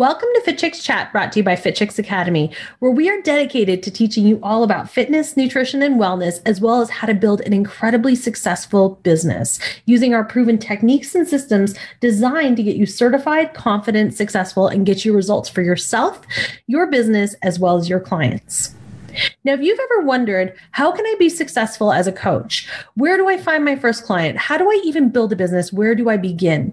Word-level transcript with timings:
Welcome 0.00 0.30
to 0.32 0.40
Fit 0.40 0.56
Chicks 0.56 0.82
Chat, 0.82 1.12
brought 1.12 1.30
to 1.32 1.40
you 1.40 1.42
by 1.42 1.56
Fit 1.56 1.76
Chicks 1.76 1.98
Academy, 1.98 2.50
where 2.78 2.90
we 2.90 3.10
are 3.10 3.20
dedicated 3.20 3.82
to 3.82 3.90
teaching 3.90 4.26
you 4.26 4.40
all 4.42 4.62
about 4.62 4.88
fitness, 4.88 5.36
nutrition, 5.36 5.82
and 5.82 6.00
wellness, 6.00 6.40
as 6.46 6.58
well 6.58 6.80
as 6.80 6.88
how 6.88 7.06
to 7.06 7.12
build 7.12 7.42
an 7.42 7.52
incredibly 7.52 8.14
successful 8.14 8.98
business 9.02 9.60
using 9.84 10.14
our 10.14 10.24
proven 10.24 10.56
techniques 10.56 11.14
and 11.14 11.28
systems 11.28 11.74
designed 12.00 12.56
to 12.56 12.62
get 12.62 12.76
you 12.76 12.86
certified, 12.86 13.52
confident, 13.52 14.14
successful, 14.14 14.68
and 14.68 14.86
get 14.86 15.04
you 15.04 15.14
results 15.14 15.50
for 15.50 15.60
yourself, 15.60 16.22
your 16.66 16.86
business, 16.86 17.34
as 17.42 17.58
well 17.58 17.76
as 17.76 17.90
your 17.90 18.00
clients. 18.00 18.74
Now, 19.44 19.52
if 19.52 19.60
you've 19.60 19.78
ever 19.78 20.06
wondered, 20.06 20.56
how 20.70 20.92
can 20.92 21.04
I 21.04 21.14
be 21.18 21.28
successful 21.28 21.92
as 21.92 22.06
a 22.06 22.12
coach? 22.12 22.66
Where 22.94 23.18
do 23.18 23.28
I 23.28 23.36
find 23.36 23.66
my 23.66 23.76
first 23.76 24.04
client? 24.04 24.38
How 24.38 24.56
do 24.56 24.70
I 24.70 24.80
even 24.82 25.10
build 25.10 25.30
a 25.30 25.36
business? 25.36 25.74
Where 25.74 25.94
do 25.94 26.08
I 26.08 26.16
begin? 26.16 26.72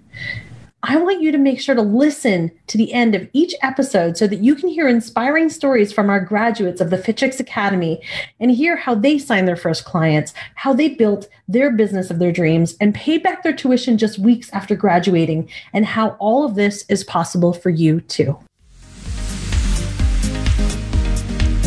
I 0.84 0.98
want 0.98 1.24
you 1.24 1.32
to 1.32 1.40
make 1.40 1.60
sure 1.60 1.74
to 1.74 1.82
listen 1.82 2.52
to 2.68 2.78
the 2.78 2.94
end 2.94 3.16
of 3.16 3.28
each 3.34 3.56
episode 3.64 4.16
so 4.16 4.28
that 4.28 4.44
you 4.44 4.54
can 4.54 4.70
hear 4.70 4.88
inspiring 4.88 5.50
stories 5.50 5.92
from 5.92 6.08
our 6.08 6.20
graduates 6.20 6.80
of 6.80 6.92
the 6.92 7.00
Fit 7.00 7.18
Chicks 7.18 7.40
Academy 7.40 8.00
and 8.40 8.52
hear 8.52 8.76
how 8.76 8.94
they 8.94 9.18
signed 9.18 9.48
their 9.48 9.56
first 9.56 9.86
clients, 9.86 10.36
how 10.54 10.74
they 10.74 10.90
built 10.90 11.28
their 11.48 11.72
business 11.72 12.12
of 12.12 12.20
their 12.20 12.32
dreams, 12.32 12.78
and 12.80 12.94
paid 12.94 13.24
back 13.24 13.42
their 13.42 13.56
tuition 13.56 13.98
just 13.98 14.20
weeks 14.20 14.52
after 14.54 14.76
graduating, 14.76 15.50
and 15.74 15.88
how 15.88 16.10
all 16.20 16.46
of 16.46 16.54
this 16.54 16.86
is 16.90 17.04
possible 17.04 17.54
for 17.54 17.72
you 17.72 18.00
too. 18.02 18.38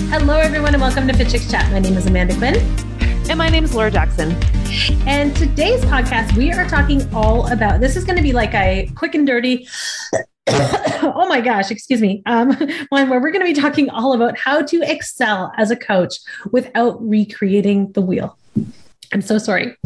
Hello, 0.09 0.39
everyone, 0.39 0.75
and 0.75 0.81
welcome 0.81 1.09
to 1.09 1.15
Fit 1.15 1.31
Chicks 1.31 1.51
Chat. 1.51 1.71
My 1.73 1.81
name 1.81 1.97
is 1.97 2.07
Amanda 2.07 2.37
Quinn. 2.37 2.90
And 3.29 3.37
my 3.37 3.49
name 3.49 3.65
is 3.65 3.75
Laura 3.75 3.91
Jackson. 3.91 4.33
And 5.07 5.37
today's 5.37 5.85
podcast, 5.85 6.37
we 6.37 6.53
are 6.53 6.69
talking 6.69 7.03
all 7.15 7.51
about 7.53 7.81
this 7.81 7.97
is 7.97 8.05
going 8.05 8.17
to 8.17 8.23
be 8.23 8.33
like 8.33 8.55
a 8.55 8.91
quick 8.95 9.15
and 9.15 9.27
dirty. 9.27 9.69
oh 10.47 11.27
my 11.29 11.41
gosh, 11.41 11.71
excuse 11.71 12.01
me. 12.01 12.23
Um, 12.27 12.51
one 12.89 13.09
where 13.09 13.21
we're 13.21 13.31
going 13.31 13.47
to 13.47 13.53
be 13.53 13.61
talking 13.61 13.91
all 13.91 14.13
about 14.15 14.39
how 14.39 14.63
to 14.63 14.83
excel 14.83 15.53
as 15.57 15.71
a 15.71 15.77
coach 15.77 16.15
without 16.53 16.97
recreating 17.07 17.93
the 17.93 18.01
wheel. 18.01 18.37
I'm 19.13 19.23
so 19.23 19.39
sorry. 19.39 19.77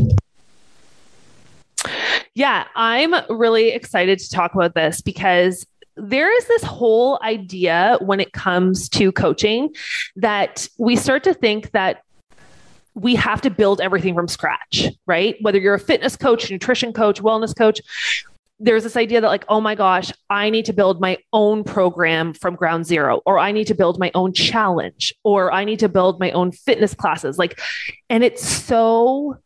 Yeah, 2.35 2.67
I'm 2.75 3.15
really 3.29 3.71
excited 3.71 4.19
to 4.19 4.31
talk 4.31 4.55
about 4.55 4.75
this 4.75 5.01
because 5.01 5.67
there 5.97 6.35
is 6.37 6.47
this 6.47 6.63
whole 6.63 7.19
idea 7.23 7.99
when 8.01 8.21
it 8.21 8.33
comes 8.33 8.89
to 8.91 9.13
coaching 9.13 9.75
that 10.17 10.69
we 10.79 10.97
start 10.97 11.25
to 11.25 11.35
think 11.35 11.71
that 11.73 12.04
we 12.95 13.15
have 13.17 13.41
to 13.43 13.51
build 13.51 13.81
everything 13.81 14.15
from 14.15 14.29
scratch, 14.29 14.87
right? 15.07 15.37
Whether 15.41 15.59
you're 15.59 15.75
a 15.75 15.81
fitness 15.81 16.17
coach, 16.17 16.51
nutrition 16.51 16.93
coach, 16.93 17.21
wellness 17.21 17.57
coach, 17.57 17.81
there's 18.61 18.85
this 18.85 18.97
idea 18.97 19.21
that 19.21 19.27
like 19.27 19.45
oh 19.49 19.61
my 19.61 19.75
gosh 19.75 20.13
i 20.31 20.49
need 20.49 20.65
to 20.65 20.73
build 20.73 21.01
my 21.01 21.19
own 21.33 21.65
program 21.65 22.33
from 22.33 22.55
ground 22.55 22.87
zero 22.87 23.21
or 23.27 23.39
i 23.39 23.51
need 23.51 23.67
to 23.67 23.75
build 23.75 23.99
my 23.99 24.11
own 24.15 24.33
challenge 24.33 25.13
or 25.25 25.53
i 25.53 25.65
need 25.65 25.79
to 25.79 25.89
build 25.89 26.21
my 26.21 26.31
own 26.31 26.53
fitness 26.53 26.95
classes 26.95 27.37
like 27.37 27.61
and 28.09 28.23
it's 28.23 28.47
so 28.47 29.37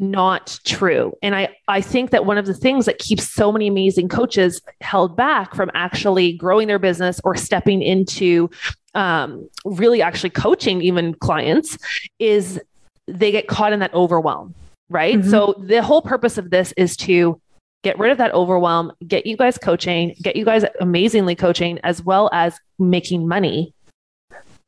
not 0.00 0.58
true 0.64 1.12
and 1.22 1.36
i 1.36 1.48
i 1.68 1.80
think 1.80 2.10
that 2.10 2.24
one 2.24 2.36
of 2.36 2.46
the 2.46 2.54
things 2.54 2.84
that 2.84 2.98
keeps 2.98 3.28
so 3.28 3.52
many 3.52 3.68
amazing 3.68 4.08
coaches 4.08 4.60
held 4.80 5.16
back 5.16 5.54
from 5.54 5.70
actually 5.74 6.32
growing 6.32 6.66
their 6.68 6.78
business 6.78 7.20
or 7.24 7.36
stepping 7.36 7.80
into 7.80 8.50
um, 8.94 9.48
really 9.64 10.02
actually 10.02 10.30
coaching 10.30 10.82
even 10.82 11.14
clients 11.14 11.78
is 12.18 12.60
they 13.08 13.32
get 13.32 13.48
caught 13.48 13.72
in 13.72 13.80
that 13.80 13.92
overwhelm, 13.94 14.54
right? 14.90 15.18
Mm-hmm. 15.18 15.30
So 15.30 15.54
the 15.58 15.82
whole 15.82 16.02
purpose 16.02 16.38
of 16.38 16.50
this 16.50 16.72
is 16.76 16.96
to 16.98 17.40
get 17.82 17.98
rid 17.98 18.12
of 18.12 18.18
that 18.18 18.32
overwhelm, 18.34 18.92
get 19.06 19.26
you 19.26 19.36
guys 19.36 19.56
coaching, 19.56 20.14
get 20.20 20.36
you 20.36 20.44
guys 20.44 20.64
amazingly 20.80 21.34
coaching, 21.34 21.78
as 21.84 22.02
well 22.02 22.28
as 22.32 22.58
making 22.78 23.26
money 23.26 23.72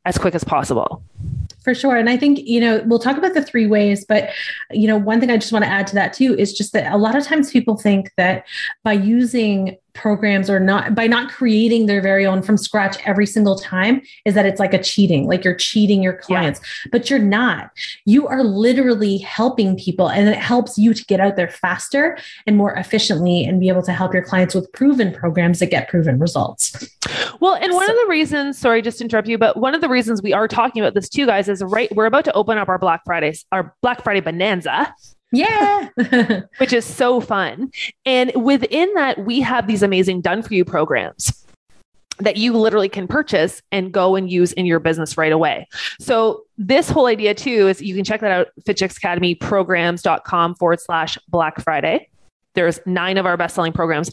as 0.05 0.17
quick 0.17 0.35
as 0.35 0.45
possible. 0.45 1.03
For 1.63 1.75
sure. 1.75 1.97
And 1.97 2.09
I 2.09 2.17
think, 2.17 2.39
you 2.39 2.61
know, 2.61 2.83
we'll 2.87 2.99
talk 2.99 3.19
about 3.19 3.35
the 3.35 3.43
three 3.43 3.67
ways, 3.67 4.07
but, 4.07 4.31
you 4.71 4.89
know, 4.89 4.97
one 4.97 5.21
thing 5.21 5.31
I 5.31 5.37
just 5.37 5.53
want 5.53 5.65
to 5.65 5.71
add 5.71 5.87
to 5.89 5.95
that 5.97 6.15
too 6.15 6.35
is 6.39 6.55
just 6.55 6.73
that 6.73 6.91
a 6.91 6.97
lot 6.97 7.17
of 7.17 7.25
times 7.25 7.51
people 7.51 7.77
think 7.77 8.11
that 8.17 8.47
by 8.83 8.95
using 8.95 9.77
programs 9.95 10.49
or 10.49 10.61
not 10.61 10.95
by 10.95 11.07
not 11.07 11.31
creating 11.31 11.87
their 11.87 12.01
very 12.01 12.27
own 12.27 12.43
from 12.43 12.57
scratch 12.57 12.97
every 13.07 13.27
single 13.27 13.57
time 13.57 14.01
is 14.25 14.35
that 14.35 14.47
it's 14.47 14.61
like 14.61 14.75
a 14.75 14.83
cheating 14.83 15.27
like 15.27 15.45
you're 15.45 15.55
cheating 15.55 16.03
your 16.03 16.15
clients 16.15 16.61
yeah. 16.61 16.89
but 16.93 17.11
you're 17.11 17.19
not. 17.19 17.71
You 18.05 18.27
are 18.29 18.43
literally 18.43 19.19
helping 19.19 19.77
people 19.77 20.09
and 20.09 20.29
it 20.29 20.37
helps 20.37 20.79
you 20.79 20.95
to 20.95 21.05
get 21.07 21.21
out 21.21 21.37
there 21.37 21.49
faster 21.49 22.19
and 22.47 22.57
more 22.57 22.75
efficiently 22.75 23.45
and 23.45 23.61
be 23.61 23.69
able 23.69 23.83
to 23.83 23.93
help 23.93 24.13
your 24.13 24.25
clients 24.25 24.55
with 24.55 24.71
proven 24.73 25.13
programs 25.13 25.59
that 25.61 25.71
get 25.71 25.89
proven 25.89 26.19
results. 26.19 26.89
Well 27.41 27.55
and 27.55 27.73
one 27.73 27.87
so, 27.87 27.93
of 27.93 27.99
the 28.01 28.09
reasons 28.09 28.59
sorry 28.59 28.83
just 28.83 28.99
to 28.99 29.05
interrupt 29.05 29.29
you 29.29 29.39
but 29.39 29.57
one 29.57 29.75
of 29.75 29.81
the 29.81 29.89
reasons 29.89 30.23
we 30.23 30.33
are 30.33 30.49
talking 30.49 30.83
about 30.83 30.95
this 30.95 31.09
too 31.09 31.27
guys 31.27 31.49
is 31.49 31.63
right 31.63 31.95
we're 31.95 32.07
about 32.07 32.25
to 32.25 32.33
open 32.33 32.59
up 32.59 32.69
our 32.69 32.79
black 32.79 33.05
fridays 33.05 33.45
our 33.53 33.75
black 33.83 34.03
friday 34.03 34.21
bonanza 34.21 34.95
yeah. 35.33 35.89
which 36.59 36.73
is 36.73 36.85
so 36.85 37.21
fun. 37.21 37.71
And 38.05 38.33
within 38.35 38.93
that, 38.95 39.25
we 39.25 39.41
have 39.41 39.67
these 39.67 39.83
amazing 39.83 40.21
done 40.21 40.43
for 40.43 40.55
you 40.55 40.65
programs 40.65 41.45
that 42.21 42.37
you 42.37 42.53
literally 42.53 42.89
can 42.89 43.09
purchase 43.09 43.63
and 43.73 43.93
go 43.93 44.15
and 44.15 44.31
use 44.31 44.53
in 44.53 44.67
your 44.67 44.79
business 44.79 45.17
right 45.17 45.33
away. 45.33 45.67
So 45.99 46.45
this 46.59 46.91
whole 46.91 47.07
idea 47.07 47.35
too 47.35 47.69
is 47.69 47.81
you 47.81 47.95
can 47.95 48.05
check 48.05 48.21
that 48.21 48.31
out, 48.31 48.49
fitchicksacademyprograms.com 48.69 50.55
forward 50.57 50.81
slash 50.81 51.19
Black 51.29 51.61
Friday. 51.63 52.09
There's 52.55 52.81
nine 52.85 53.17
of 53.17 53.27
our 53.27 53.37
best-selling 53.37 53.73
programs. 53.73 54.11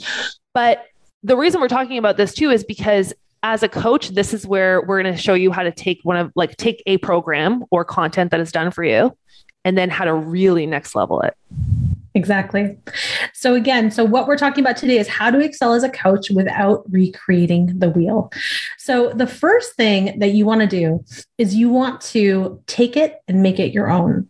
But 0.53 0.85
the 1.23 1.35
reason 1.35 1.59
we're 1.59 1.67
talking 1.67 1.97
about 1.97 2.17
this 2.17 2.33
too 2.33 2.49
is 2.49 2.63
because 2.63 3.13
as 3.43 3.61
a 3.63 3.69
coach, 3.69 4.09
this 4.09 4.33
is 4.33 4.47
where 4.47 4.81
we're 4.81 5.01
going 5.01 5.13
to 5.13 5.21
show 5.21 5.33
you 5.33 5.51
how 5.51 5.63
to 5.63 5.71
take 5.71 5.99
one 6.03 6.17
of 6.17 6.31
like 6.35 6.55
take 6.57 6.81
a 6.85 6.97
program 6.97 7.65
or 7.71 7.83
content 7.85 8.31
that 8.31 8.39
is 8.39 8.51
done 8.51 8.71
for 8.71 8.83
you 8.83 9.15
and 9.67 9.77
then 9.77 9.89
how 9.89 10.05
to 10.05 10.13
really 10.13 10.65
next 10.65 10.95
level 10.95 11.19
it. 11.19 11.35
Exactly. 12.15 12.77
So, 13.33 13.53
again, 13.53 13.91
so 13.91 14.05
what 14.05 14.25
we're 14.25 14.37
talking 14.37 14.63
about 14.63 14.77
today 14.77 14.97
is 14.97 15.09
how 15.09 15.29
to 15.29 15.39
excel 15.39 15.73
as 15.73 15.83
a 15.83 15.89
coach 15.89 16.29
without 16.29 16.89
recreating 16.89 17.77
the 17.77 17.89
wheel. 17.89 18.31
So, 18.77 19.11
the 19.11 19.27
first 19.27 19.75
thing 19.75 20.17
that 20.19 20.29
you 20.29 20.45
want 20.45 20.61
to 20.61 20.67
do 20.67 21.03
is 21.37 21.53
you 21.53 21.67
want 21.67 21.99
to 22.01 22.63
take 22.65 22.95
it 22.95 23.21
and 23.27 23.43
make 23.43 23.59
it 23.59 23.73
your 23.73 23.89
own. 23.89 24.29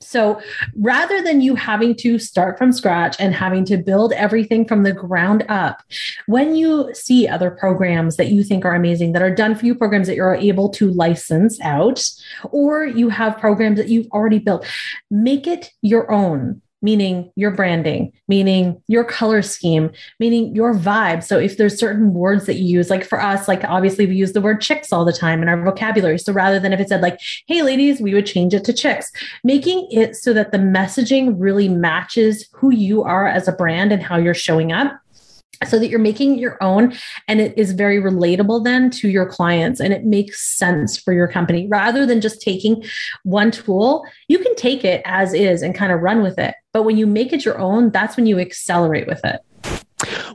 So 0.00 0.40
rather 0.74 1.22
than 1.22 1.40
you 1.40 1.54
having 1.54 1.94
to 1.96 2.18
start 2.18 2.56
from 2.56 2.72
scratch 2.72 3.16
and 3.18 3.34
having 3.34 3.64
to 3.66 3.76
build 3.76 4.12
everything 4.14 4.66
from 4.66 4.84
the 4.84 4.92
ground 4.92 5.44
up, 5.48 5.82
when 6.26 6.56
you 6.56 6.94
see 6.94 7.28
other 7.28 7.50
programs 7.50 8.16
that 8.16 8.28
you 8.28 8.42
think 8.42 8.64
are 8.64 8.74
amazing, 8.74 9.12
that 9.12 9.22
are 9.22 9.34
done 9.34 9.54
for 9.54 9.66
you, 9.66 9.74
programs 9.74 10.06
that 10.06 10.16
you're 10.16 10.34
able 10.34 10.70
to 10.70 10.90
license 10.92 11.60
out, 11.60 12.08
or 12.50 12.86
you 12.86 13.08
have 13.10 13.38
programs 13.38 13.76
that 13.78 13.88
you've 13.88 14.08
already 14.12 14.38
built, 14.38 14.66
make 15.10 15.46
it 15.46 15.70
your 15.82 16.10
own 16.10 16.62
meaning 16.82 17.30
your 17.36 17.50
branding, 17.50 18.12
meaning 18.28 18.80
your 18.86 19.04
color 19.04 19.42
scheme, 19.42 19.90
meaning 20.20 20.54
your 20.54 20.74
vibe. 20.74 21.22
So 21.22 21.38
if 21.38 21.56
there's 21.56 21.78
certain 21.78 22.14
words 22.14 22.46
that 22.46 22.56
you 22.56 22.64
use, 22.64 22.90
like 22.90 23.04
for 23.04 23.20
us, 23.20 23.48
like 23.48 23.64
obviously 23.64 24.06
we 24.06 24.16
use 24.16 24.32
the 24.32 24.40
word 24.40 24.60
chicks 24.60 24.92
all 24.92 25.04
the 25.04 25.12
time 25.12 25.42
in 25.42 25.48
our 25.48 25.62
vocabulary. 25.62 26.18
So 26.18 26.32
rather 26.32 26.60
than 26.60 26.72
if 26.72 26.80
it 26.80 26.88
said 26.88 27.00
like, 27.00 27.20
hey 27.46 27.62
ladies, 27.62 28.00
we 28.00 28.14
would 28.14 28.26
change 28.26 28.54
it 28.54 28.64
to 28.64 28.72
chicks, 28.72 29.10
making 29.42 29.88
it 29.90 30.16
so 30.16 30.32
that 30.32 30.52
the 30.52 30.58
messaging 30.58 31.34
really 31.38 31.68
matches 31.68 32.48
who 32.52 32.70
you 32.72 33.02
are 33.02 33.26
as 33.26 33.48
a 33.48 33.52
brand 33.52 33.92
and 33.92 34.02
how 34.02 34.16
you're 34.16 34.34
showing 34.34 34.72
up 34.72 35.00
so 35.66 35.78
that 35.78 35.88
you're 35.88 35.98
making 35.98 36.38
your 36.38 36.62
own 36.62 36.94
and 37.28 37.40
it 37.40 37.56
is 37.56 37.72
very 37.72 37.98
relatable 37.98 38.64
then 38.64 38.90
to 38.90 39.08
your 39.08 39.26
clients 39.26 39.80
and 39.80 39.92
it 39.92 40.04
makes 40.04 40.40
sense 40.56 40.98
for 40.98 41.12
your 41.12 41.28
company 41.28 41.66
rather 41.68 42.04
than 42.06 42.20
just 42.20 42.40
taking 42.40 42.84
one 43.24 43.50
tool 43.50 44.04
you 44.28 44.38
can 44.38 44.54
take 44.56 44.84
it 44.84 45.02
as 45.04 45.32
is 45.32 45.62
and 45.62 45.74
kind 45.74 45.92
of 45.92 46.00
run 46.00 46.22
with 46.22 46.38
it 46.38 46.54
but 46.72 46.82
when 46.82 46.96
you 46.96 47.06
make 47.06 47.32
it 47.32 47.44
your 47.44 47.58
own 47.58 47.90
that's 47.90 48.16
when 48.16 48.26
you 48.26 48.38
accelerate 48.38 49.06
with 49.06 49.20
it 49.24 49.40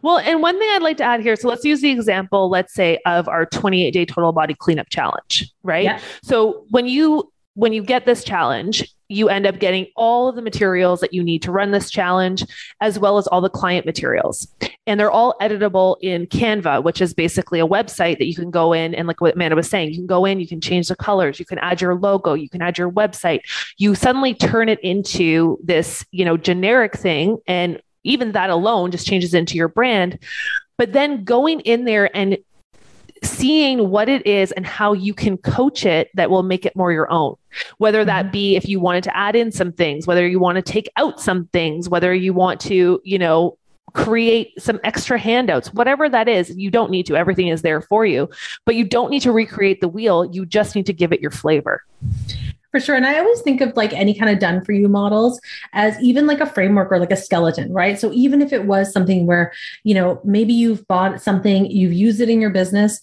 well, 0.01 0.17
and 0.17 0.41
one 0.41 0.57
thing 0.57 0.67
I'd 0.71 0.81
like 0.81 0.97
to 0.97 1.03
add 1.03 1.21
here 1.21 1.35
so 1.35 1.47
let's 1.47 1.63
use 1.63 1.81
the 1.81 1.91
example, 1.91 2.49
let's 2.49 2.73
say, 2.73 2.99
of 3.05 3.27
our 3.27 3.45
28 3.45 3.91
day 3.91 4.05
total 4.05 4.31
body 4.31 4.55
cleanup 4.55 4.89
challenge, 4.89 5.51
right? 5.63 5.83
Yeah. 5.83 5.99
So 6.23 6.65
when 6.71 6.87
you 6.87 7.31
when 7.53 7.73
you 7.73 7.83
get 7.83 8.05
this 8.05 8.23
challenge, 8.23 8.91
you 9.11 9.29
end 9.29 9.45
up 9.45 9.59
getting 9.59 9.87
all 9.95 10.27
of 10.27 10.35
the 10.35 10.41
materials 10.41 10.99
that 11.01 11.13
you 11.13 11.23
need 11.23 11.41
to 11.43 11.51
run 11.51 11.71
this 11.71 11.89
challenge, 11.89 12.45
as 12.79 12.97
well 12.97 13.17
as 13.17 13.27
all 13.27 13.41
the 13.41 13.49
client 13.49 13.85
materials. 13.85 14.47
And 14.87 14.99
they're 14.99 15.11
all 15.11 15.35
editable 15.41 15.97
in 16.01 16.25
Canva, 16.27 16.83
which 16.83 17.01
is 17.01 17.13
basically 17.13 17.59
a 17.59 17.67
website 17.67 18.17
that 18.17 18.25
you 18.25 18.35
can 18.35 18.49
go 18.49 18.73
in 18.73 18.95
and, 18.95 19.07
like 19.07 19.21
what 19.21 19.35
Amanda 19.35 19.55
was 19.55 19.69
saying, 19.69 19.89
you 19.89 19.97
can 19.97 20.07
go 20.07 20.25
in, 20.25 20.39
you 20.39 20.47
can 20.47 20.61
change 20.61 20.87
the 20.87 20.95
colors, 20.95 21.39
you 21.39 21.45
can 21.45 21.59
add 21.59 21.81
your 21.81 21.95
logo, 21.95 22.33
you 22.33 22.49
can 22.49 22.61
add 22.61 22.77
your 22.77 22.91
website. 22.91 23.41
You 23.77 23.95
suddenly 23.95 24.33
turn 24.33 24.69
it 24.69 24.79
into 24.81 25.59
this, 25.63 26.05
you 26.11 26.25
know, 26.25 26.37
generic 26.37 26.97
thing. 26.97 27.37
And 27.47 27.81
even 28.03 28.31
that 28.31 28.49
alone 28.49 28.91
just 28.91 29.05
changes 29.05 29.33
into 29.33 29.55
your 29.55 29.67
brand. 29.67 30.17
But 30.77 30.93
then 30.93 31.23
going 31.23 31.59
in 31.59 31.85
there 31.85 32.15
and 32.15 32.37
seeing 33.23 33.89
what 33.89 34.09
it 34.09 34.25
is 34.25 34.51
and 34.53 34.65
how 34.65 34.93
you 34.93 35.13
can 35.13 35.37
coach 35.37 35.85
it 35.85 36.09
that 36.15 36.29
will 36.29 36.43
make 36.43 36.65
it 36.65 36.75
more 36.75 36.91
your 36.91 37.11
own. 37.11 37.35
Whether 37.77 38.03
that 38.05 38.25
mm-hmm. 38.25 38.31
be 38.31 38.55
if 38.55 38.67
you 38.67 38.79
wanted 38.79 39.03
to 39.05 39.15
add 39.15 39.35
in 39.35 39.51
some 39.51 39.71
things, 39.71 40.07
whether 40.07 40.27
you 40.27 40.39
want 40.39 40.55
to 40.55 40.61
take 40.61 40.89
out 40.97 41.19
some 41.19 41.47
things, 41.47 41.89
whether 41.89 42.13
you 42.13 42.33
want 42.33 42.59
to, 42.61 43.01
you 43.03 43.19
know, 43.19 43.57
create 43.93 44.53
some 44.59 44.79
extra 44.83 45.17
handouts, 45.17 45.73
whatever 45.73 46.07
that 46.09 46.27
is. 46.27 46.55
You 46.55 46.71
don't 46.71 46.91
need 46.91 47.05
to, 47.07 47.15
everything 47.15 47.49
is 47.49 47.61
there 47.61 47.81
for 47.81 48.05
you, 48.05 48.29
but 48.65 48.75
you 48.75 48.85
don't 48.85 49.09
need 49.09 49.21
to 49.21 49.31
recreate 49.31 49.81
the 49.81 49.87
wheel. 49.87 50.25
You 50.25 50.45
just 50.45 50.75
need 50.75 50.85
to 50.85 50.93
give 50.93 51.11
it 51.11 51.21
your 51.21 51.31
flavor. 51.31 51.83
For 52.71 52.79
sure. 52.79 52.95
And 52.95 53.05
I 53.05 53.19
always 53.19 53.41
think 53.41 53.59
of 53.59 53.75
like 53.75 53.91
any 53.91 54.13
kind 54.13 54.31
of 54.31 54.39
done 54.39 54.63
for 54.63 54.71
you 54.71 54.87
models 54.87 55.41
as 55.73 55.99
even 56.01 56.25
like 56.25 56.39
a 56.39 56.45
framework 56.45 56.91
or 56.91 56.99
like 56.99 57.11
a 57.11 57.17
skeleton, 57.17 57.71
right? 57.73 57.99
So 57.99 58.13
even 58.13 58.41
if 58.41 58.53
it 58.53 58.65
was 58.65 58.93
something 58.93 59.27
where, 59.27 59.51
you 59.83 59.93
know, 59.93 60.21
maybe 60.23 60.53
you've 60.53 60.87
bought 60.87 61.21
something, 61.21 61.65
you've 61.65 61.93
used 61.93 62.21
it 62.21 62.29
in 62.29 62.39
your 62.39 62.49
business 62.49 63.01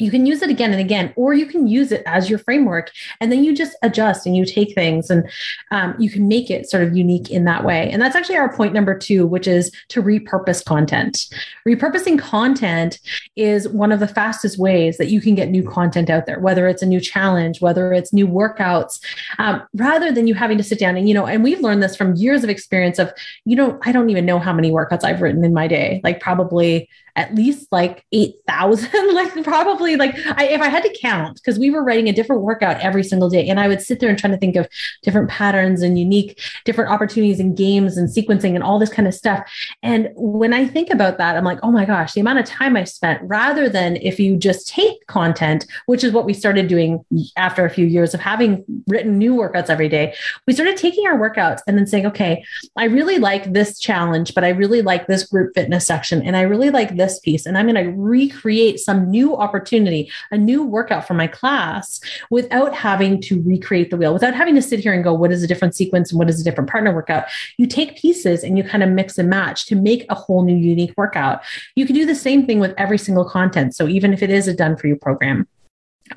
you 0.00 0.10
can 0.10 0.26
use 0.26 0.42
it 0.42 0.50
again 0.50 0.72
and 0.72 0.80
again, 0.80 1.12
or 1.16 1.34
you 1.34 1.46
can 1.46 1.66
use 1.66 1.92
it 1.92 2.02
as 2.06 2.30
your 2.30 2.38
framework. 2.38 2.90
And 3.20 3.30
then 3.30 3.44
you 3.44 3.54
just 3.54 3.76
adjust 3.82 4.26
and 4.26 4.36
you 4.36 4.44
take 4.44 4.74
things 4.74 5.10
and 5.10 5.28
um, 5.70 5.94
you 5.98 6.10
can 6.10 6.28
make 6.28 6.50
it 6.50 6.68
sort 6.68 6.82
of 6.82 6.96
unique 6.96 7.30
in 7.30 7.44
that 7.44 7.64
way. 7.64 7.90
And 7.90 8.00
that's 8.00 8.16
actually 8.16 8.36
our 8.36 8.54
point 8.54 8.74
number 8.74 8.96
two, 8.96 9.26
which 9.26 9.46
is 9.46 9.72
to 9.88 10.02
repurpose 10.02 10.64
content. 10.64 11.26
Repurposing 11.66 12.18
content 12.18 12.98
is 13.36 13.68
one 13.68 13.92
of 13.92 14.00
the 14.00 14.08
fastest 14.08 14.58
ways 14.58 14.98
that 14.98 15.08
you 15.08 15.20
can 15.20 15.34
get 15.34 15.50
new 15.50 15.68
content 15.68 16.10
out 16.10 16.26
there, 16.26 16.38
whether 16.40 16.66
it's 16.68 16.82
a 16.82 16.86
new 16.86 17.00
challenge, 17.00 17.60
whether 17.60 17.92
it's 17.92 18.12
new 18.12 18.26
workouts, 18.26 19.00
um, 19.38 19.62
rather 19.74 20.12
than 20.12 20.26
you 20.26 20.34
having 20.34 20.58
to 20.58 20.64
sit 20.64 20.78
down 20.78 20.96
and, 20.96 21.08
you 21.08 21.14
know, 21.14 21.26
and 21.26 21.42
we've 21.42 21.60
learned 21.60 21.82
this 21.82 21.96
from 21.96 22.14
years 22.14 22.44
of 22.44 22.50
experience 22.50 22.98
of, 22.98 23.12
you 23.44 23.56
know, 23.56 23.78
I 23.84 23.92
don't 23.92 24.10
even 24.10 24.26
know 24.26 24.38
how 24.38 24.52
many 24.52 24.70
workouts 24.70 25.04
I've 25.04 25.20
written 25.22 25.44
in 25.44 25.52
my 25.52 25.66
day, 25.66 26.00
like 26.04 26.20
probably 26.20 26.88
at 27.18 27.34
least 27.34 27.66
like 27.72 28.04
8,000, 28.12 28.88
like 29.14 29.42
probably 29.42 29.96
like 29.96 30.14
I, 30.36 30.46
if 30.46 30.60
I 30.60 30.68
had 30.68 30.84
to 30.84 30.98
count, 31.02 31.34
because 31.34 31.58
we 31.58 31.68
were 31.68 31.82
writing 31.82 32.08
a 32.08 32.12
different 32.12 32.42
workout 32.42 32.80
every 32.80 33.02
single 33.02 33.28
day. 33.28 33.48
And 33.48 33.58
I 33.58 33.66
would 33.66 33.82
sit 33.82 33.98
there 33.98 34.08
and 34.08 34.16
try 34.16 34.30
to 34.30 34.36
think 34.36 34.54
of 34.54 34.68
different 35.02 35.28
patterns 35.28 35.82
and 35.82 35.98
unique 35.98 36.40
different 36.64 36.90
opportunities 36.92 37.40
and 37.40 37.56
games 37.56 37.96
and 37.96 38.08
sequencing 38.08 38.54
and 38.54 38.62
all 38.62 38.78
this 38.78 38.90
kind 38.90 39.08
of 39.08 39.14
stuff. 39.14 39.50
And 39.82 40.10
when 40.14 40.52
I 40.52 40.66
think 40.66 40.90
about 40.90 41.18
that, 41.18 41.36
I'm 41.36 41.44
like, 41.44 41.58
oh 41.64 41.72
my 41.72 41.84
gosh, 41.84 42.12
the 42.12 42.20
amount 42.20 42.38
of 42.38 42.44
time 42.44 42.76
I 42.76 42.84
spent 42.84 43.20
rather 43.24 43.68
than 43.68 43.96
if 43.96 44.20
you 44.20 44.36
just 44.36 44.68
take 44.68 45.04
content, 45.08 45.66
which 45.86 46.04
is 46.04 46.12
what 46.12 46.24
we 46.24 46.32
started 46.32 46.68
doing 46.68 47.04
after 47.36 47.64
a 47.64 47.70
few 47.70 47.86
years 47.86 48.14
of 48.14 48.20
having 48.20 48.64
written 48.86 49.18
new 49.18 49.34
workouts 49.34 49.70
every 49.70 49.88
day, 49.88 50.14
we 50.46 50.52
started 50.52 50.76
taking 50.76 51.04
our 51.08 51.18
workouts 51.18 51.62
and 51.66 51.76
then 51.76 51.86
saying, 51.86 52.06
okay, 52.06 52.44
I 52.76 52.84
really 52.84 53.18
like 53.18 53.52
this 53.52 53.80
challenge, 53.80 54.34
but 54.34 54.44
I 54.44 54.50
really 54.50 54.82
like 54.82 55.08
this 55.08 55.26
group 55.26 55.54
fitness 55.54 55.84
section. 55.84 56.22
And 56.22 56.36
I 56.36 56.42
really 56.42 56.70
like 56.70 56.96
this 56.96 57.07
this 57.08 57.18
piece 57.20 57.46
and 57.46 57.56
I'm 57.56 57.66
going 57.66 57.82
to 57.82 57.92
recreate 57.92 58.78
some 58.78 59.10
new 59.10 59.36
opportunity, 59.36 60.10
a 60.30 60.38
new 60.38 60.62
workout 60.62 61.06
for 61.06 61.14
my 61.14 61.26
class 61.26 62.00
without 62.30 62.74
having 62.74 63.20
to 63.22 63.42
recreate 63.42 63.90
the 63.90 63.96
wheel, 63.96 64.12
without 64.12 64.34
having 64.34 64.54
to 64.54 64.62
sit 64.62 64.80
here 64.80 64.92
and 64.92 65.02
go, 65.02 65.12
what 65.14 65.32
is 65.32 65.42
a 65.42 65.46
different 65.46 65.74
sequence 65.74 66.10
and 66.10 66.18
what 66.18 66.28
is 66.28 66.40
a 66.40 66.44
different 66.44 66.70
partner 66.70 66.94
workout? 66.94 67.24
You 67.56 67.66
take 67.66 67.96
pieces 67.96 68.44
and 68.44 68.56
you 68.58 68.64
kind 68.64 68.82
of 68.82 68.90
mix 68.90 69.18
and 69.18 69.28
match 69.28 69.66
to 69.66 69.74
make 69.74 70.04
a 70.08 70.14
whole 70.14 70.44
new 70.44 70.56
unique 70.56 70.94
workout. 70.96 71.42
You 71.74 71.86
can 71.86 71.94
do 71.94 72.04
the 72.04 72.14
same 72.14 72.46
thing 72.46 72.60
with 72.60 72.74
every 72.76 72.98
single 72.98 73.24
content. 73.24 73.74
So 73.74 73.88
even 73.88 74.12
if 74.12 74.22
it 74.22 74.30
is 74.30 74.48
a 74.48 74.54
done 74.54 74.76
for 74.76 74.86
you 74.86 74.96
program, 74.96 75.48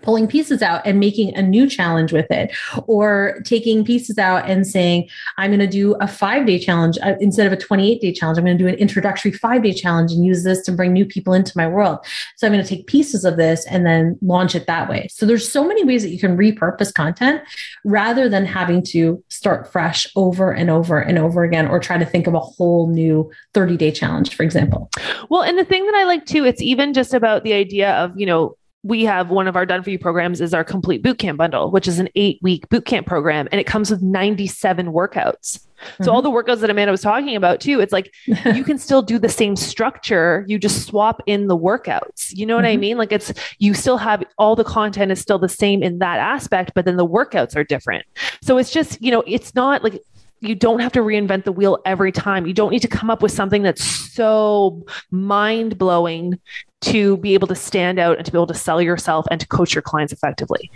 pulling 0.02 0.28
pieces 0.28 0.62
out 0.62 0.82
and 0.86 1.00
making 1.00 1.36
a 1.36 1.42
new 1.42 1.68
challenge 1.68 2.12
with 2.12 2.30
it 2.32 2.52
or 2.88 3.42
taking 3.46 3.84
pieces 3.84 4.18
out 4.18 4.50
and 4.50 4.66
saying 4.66 5.08
i'm 5.38 5.50
going 5.50 5.60
to 5.60 5.68
do 5.68 5.96
a 5.96 6.08
five 6.08 6.46
day 6.46 6.60
challenge 6.60 6.98
uh, 7.04 7.16
instead 7.20 7.48
of 7.48 7.54
a 7.54 7.58
28 7.58 8.02
day 8.02 8.12
challenge 8.12 8.38
i'm 8.38 8.46
going 8.46 8.58
to 8.58 8.64
do 8.64 8.68
an 8.68 8.76
introductory 8.76 9.32
five 9.32 9.64
day 9.64 9.74
challenge 9.74 10.12
and 10.12 10.26
use 10.26 10.44
this 10.44 10.62
to 10.62 10.72
bring 10.72 10.94
new 10.94 11.06
people 11.06 11.34
into 11.34 11.54
my 11.56 11.68
world. 11.68 12.00
So 12.36 12.48
i'm 12.48 12.54
going 12.54 12.64
to 12.64 12.70
take 12.70 12.88
pieces 12.88 13.26
of 13.26 13.38
this 13.38 13.66
and 13.68 13.86
then 13.86 14.18
launch 14.22 14.56
it 14.56 14.68
that 14.68 14.90
way. 14.90 15.08
So 15.12 15.26
there's 15.26 15.50
so 15.50 15.66
many 15.66 15.84
ways 15.84 16.04
that 16.04 16.10
you 16.10 16.20
can 16.20 16.38
repurpose 16.38 16.94
content 16.94 17.42
rather 17.84 18.30
than 18.30 18.46
having 18.46 18.84
to 18.84 19.24
start 19.30 19.72
fresh 19.72 20.08
over 20.16 20.52
and 20.52 20.70
over 20.70 21.00
and 21.00 21.18
over 21.18 21.44
again 21.44 21.68
or 21.68 21.80
try 21.80 21.98
to 21.98 22.06
think 22.06 22.28
of 22.28 22.34
a 22.34 22.40
whole 22.40 22.88
new 22.88 23.32
30 23.54 23.78
day 23.78 23.92
challenge 23.92 24.36
for 24.36 24.44
example. 24.44 24.90
Well 25.30 25.42
and 25.42 25.58
the 25.58 25.66
thing 25.66 25.86
that 25.86 25.96
i 25.96 26.04
like 26.04 26.26
too 26.26 26.46
it's 26.46 26.62
even 26.62 26.94
just 26.94 27.14
about 27.14 27.44
the 27.44 27.54
idea 27.54 27.94
of 27.94 28.20
you 28.20 28.26
know 28.26 28.56
we 28.84 29.04
have 29.06 29.30
one 29.30 29.48
of 29.48 29.56
our 29.56 29.66
done 29.66 29.84
for 29.84 29.92
you 29.92 30.00
programs 30.00 30.42
is 30.42 30.54
our 30.54 30.64
complete 30.64 31.04
bootcamp 31.04 31.38
bundle, 31.38 31.70
which 31.70 31.88
is 31.88 32.00
an 32.00 32.10
eight 32.16 32.40
week 32.42 32.68
bootcamp 32.70 33.06
program. 33.06 33.48
And 33.52 33.62
it 33.62 33.66
comes 33.66 33.92
with 33.92 34.02
97 34.02 34.88
workouts. 34.88 35.60
Mm-hmm. 35.60 36.04
So 36.04 36.12
all 36.12 36.22
the 36.24 36.32
workouts 36.32 36.60
that 36.60 36.70
Amanda 36.70 36.92
was 36.92 37.02
talking 37.02 37.36
about 37.36 37.60
too, 37.60 37.80
it's 37.80 37.94
like 37.94 38.12
you 38.26 38.64
can 38.64 38.80
still 38.80 39.04
do 39.04 39.20
the 39.20 39.30
same 39.30 39.56
structure. 39.56 40.46
You 40.48 40.58
just 40.58 40.88
swap 40.88 41.22
in 41.28 41.48
the 41.48 41.58
workouts. 41.58 42.36
You 42.36 42.48
know 42.48 42.56
what 42.56 42.66
mm-hmm. 42.66 42.74
I 42.74 42.78
mean? 42.78 42.98
Like 42.98 43.12
it's, 43.12 43.32
you 43.60 43.76
still 43.76 43.98
have 43.98 44.24
all 44.40 44.56
the 44.56 44.64
content 44.64 45.12
is 45.12 45.20
still 45.20 45.40
the 45.40 45.50
same 45.50 45.84
in 45.84 46.00
that 46.00 46.18
aspect, 46.18 46.72
but 46.74 46.86
then 46.86 46.98
the 46.98 47.08
workouts 47.08 47.56
are 47.56 47.64
different. 47.64 48.06
So 48.42 48.58
it's 48.58 48.72
just, 48.72 49.00
you 49.02 49.12
know, 49.12 49.24
it's 49.28 49.54
not 49.54 49.84
like 49.84 50.02
you 50.40 50.56
don't 50.56 50.80
have 50.80 50.92
to 50.94 51.02
reinvent 51.02 51.44
the 51.44 51.52
wheel 51.52 51.78
every 51.86 52.12
time. 52.12 52.48
You 52.48 52.54
don't 52.54 52.72
need 52.72 52.82
to 52.82 52.88
come 52.88 53.12
up 53.12 53.22
with 53.22 53.32
something 53.32 53.62
that's 53.62 53.84
so 53.84 54.84
mind 55.12 55.78
blowing 55.78 56.40
to 56.82 57.18
be 57.18 57.34
able 57.34 57.48
to 57.48 57.56
stand 57.56 58.00
out 58.00 58.18
and 58.18 58.26
to 58.26 58.32
be 58.32 58.38
able 58.38 58.48
to 58.48 58.54
sell 58.54 58.82
yourself 58.82 59.26
and 59.32 59.40
to 59.40 59.48
coach 59.48 59.74
your 59.74 59.82
clients 59.82 60.12
effectively 60.12 60.72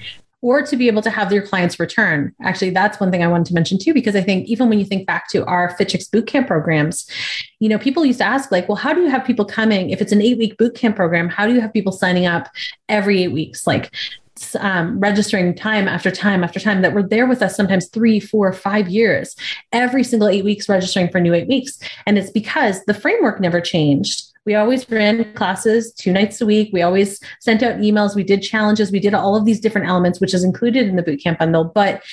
or 0.46 0.62
to 0.62 0.76
be 0.76 0.86
able 0.86 1.02
to 1.02 1.10
have 1.10 1.32
your 1.32 1.42
clients 1.42 1.80
return. 1.80 2.32
Actually, 2.44 2.70
that's 2.70 3.00
one 3.00 3.10
thing 3.10 3.24
I 3.24 3.28
wanted 3.28 3.48
to 3.48 3.56
mention 3.56 3.80
too, 3.80 3.96
because 3.96 4.16
I 4.16 4.22
think 4.22 4.48
even 4.48 4.70
when 4.70 4.78
you 4.78 4.86
think 4.86 5.08
back 5.08 5.28
to 5.30 5.44
our 5.46 5.76
FitChicks 5.76 6.08
bootcamp 6.12 6.46
programs, 6.46 7.10
you 7.60 7.68
know, 7.68 7.80
people 7.80 8.06
used 8.06 8.20
to 8.20 8.26
ask, 8.26 8.52
like, 8.52 8.70
well, 8.70 8.76
how 8.76 8.94
do 8.94 9.02
you 9.02 9.10
have 9.10 9.26
people 9.26 9.44
coming? 9.44 9.90
If 9.90 10.02
it's 10.02 10.12
an 10.12 10.22
eight 10.22 10.38
week 10.38 10.56
bootcamp 10.58 10.96
program, 10.96 11.30
how 11.30 11.48
do 11.48 11.54
you 11.56 11.62
have 11.62 11.74
people 11.74 11.92
signing 11.92 12.28
up 12.28 12.48
every 12.90 13.24
eight 13.24 13.32
weeks? 13.32 13.66
Like, 13.66 13.92
um, 14.60 15.00
registering 15.00 15.56
time 15.56 15.88
after 15.88 16.12
time 16.12 16.44
after 16.44 16.60
time 16.60 16.84
that 16.84 16.94
were 16.94 17.02
there 17.02 17.26
with 17.26 17.42
us 17.42 17.56
sometimes 17.56 17.88
three, 17.88 18.20
four, 18.20 18.54
five 18.54 18.88
years, 18.88 19.36
every 19.72 20.04
single 20.04 20.28
eight 20.28 20.44
weeks 20.44 20.70
registering 20.70 21.10
for 21.10 21.20
new 21.20 21.34
eight 21.34 21.48
weeks. 21.48 21.80
And 22.06 22.20
it's 22.20 22.30
because 22.30 22.86
the 22.86 22.94
framework 22.94 23.40
never 23.40 23.62
changed. 23.62 24.32
We 24.46 24.54
always 24.54 24.88
ran 24.90 25.34
classes 25.34 25.92
two 25.92 26.12
nights 26.12 26.40
a 26.40 26.46
week. 26.46 26.70
We 26.72 26.84
always 26.84 27.20
sent 27.40 27.64
out 27.64 27.78
emails. 27.78 28.16
We 28.16 28.24
did 28.24 28.44
challenges. 28.44 28.92
We 28.92 29.00
did 29.00 29.16
all 29.16 29.36
of 29.36 29.46
these 29.46 29.60
different 29.60 29.88
elements, 29.88 30.22
which 30.22 30.36
is 30.36 30.44
included 30.44 30.88
in 30.88 30.96
the 30.96 31.04
bootcamp 31.04 31.40
bundle. 31.40 31.64
But 31.64 32.04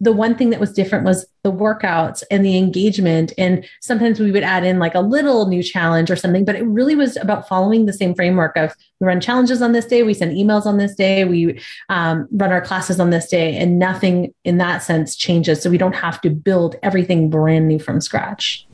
the 0.00 0.12
one 0.12 0.34
thing 0.34 0.50
that 0.50 0.60
was 0.60 0.72
different 0.72 1.04
was 1.04 1.26
the 1.42 1.52
workouts 1.52 2.22
and 2.30 2.44
the 2.44 2.56
engagement. 2.56 3.32
And 3.36 3.68
sometimes 3.80 4.20
we 4.20 4.32
would 4.32 4.42
add 4.42 4.64
in 4.64 4.78
like 4.78 4.94
a 4.94 5.00
little 5.00 5.48
new 5.48 5.62
challenge 5.62 6.10
or 6.10 6.16
something, 6.16 6.46
but 6.46 6.54
it 6.54 6.62
really 6.62 6.94
was 6.94 7.16
about 7.16 7.46
following 7.46 7.84
the 7.84 7.92
same 7.92 8.14
framework 8.14 8.56
of 8.56 8.74
we 9.00 9.06
run 9.06 9.20
challenges 9.20 9.60
on 9.60 9.72
this 9.72 9.84
day, 9.84 10.02
we 10.02 10.14
send 10.14 10.36
emails 10.36 10.64
on 10.64 10.78
this 10.78 10.94
day, 10.94 11.24
we 11.24 11.60
um, 11.88 12.28
run 12.32 12.52
our 12.52 12.60
classes 12.60 13.00
on 13.00 13.10
this 13.10 13.28
day, 13.28 13.56
and 13.56 13.78
nothing 13.78 14.32
in 14.44 14.58
that 14.58 14.78
sense 14.78 15.16
changes. 15.16 15.60
So 15.60 15.68
we 15.68 15.78
don't 15.78 15.96
have 15.96 16.20
to 16.22 16.30
build 16.30 16.76
everything 16.82 17.28
brand 17.28 17.68
new 17.68 17.80
from 17.80 18.00
scratch. 18.00 18.66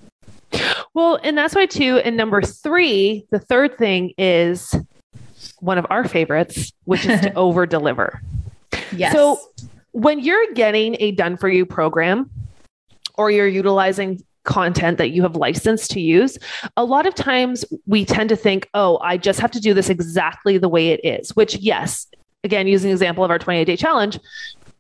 Well, 0.98 1.20
and 1.22 1.38
that's 1.38 1.54
why 1.54 1.66
too. 1.66 1.98
And 1.98 2.16
number 2.16 2.42
three, 2.42 3.24
the 3.30 3.38
third 3.38 3.78
thing 3.78 4.14
is 4.18 4.74
one 5.60 5.78
of 5.78 5.86
our 5.90 6.08
favorites, 6.08 6.72
which 6.86 7.06
is 7.06 7.20
to 7.20 7.32
over 7.36 7.67
deliver. 7.67 8.20
Yes. 8.90 9.12
So 9.12 9.38
when 9.93 10.19
you're 10.19 10.52
getting 10.55 10.96
a 10.98 11.12
done 11.12 11.36
for 11.36 11.48
you 11.48 11.64
program 11.64 12.28
or 13.14 13.31
you're 13.31 13.46
utilizing 13.46 14.24
content 14.43 14.98
that 14.98 15.10
you 15.10 15.22
have 15.22 15.36
licensed 15.36 15.93
to 15.93 16.00
use, 16.00 16.36
a 16.76 16.84
lot 16.84 17.06
of 17.06 17.14
times 17.14 17.64
we 17.86 18.05
tend 18.05 18.28
to 18.31 18.36
think, 18.36 18.69
oh, 18.74 18.98
I 19.00 19.19
just 19.19 19.38
have 19.38 19.52
to 19.52 19.60
do 19.60 19.74
this 19.74 19.88
exactly 19.88 20.58
the 20.58 20.69
way 20.69 20.88
it 20.88 21.00
is, 21.05 21.31
which, 21.36 21.55
yes, 21.58 22.08
again, 22.43 22.67
using 22.67 22.88
the 22.88 22.93
example 22.93 23.22
of 23.22 23.31
our 23.31 23.38
28 23.38 23.64
day 23.64 23.76
challenge, 23.76 24.19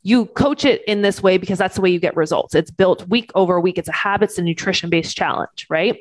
you 0.08 0.24
coach 0.26 0.64
it 0.64 0.82
in 0.86 1.02
this 1.02 1.22
way 1.22 1.36
because 1.36 1.58
that's 1.58 1.74
the 1.74 1.82
way 1.82 1.90
you 1.90 2.00
get 2.00 2.16
results. 2.16 2.54
It's 2.54 2.70
built 2.70 3.06
week 3.08 3.30
over 3.34 3.60
week. 3.60 3.76
It's 3.76 3.88
a 3.88 3.92
habits 3.92 4.38
and 4.38 4.46
nutrition 4.46 4.88
based 4.88 5.14
challenge, 5.14 5.66
right? 5.68 5.98